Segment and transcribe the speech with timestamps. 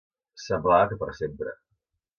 [0.45, 1.57] Semblava que per sempre